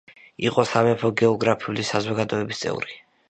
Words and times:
იყო 0.45 0.63
სამეფო 0.69 1.11
გეოგრაფიული 1.21 1.87
საზოგადოების 1.91 2.65
წევრი. 2.65 2.99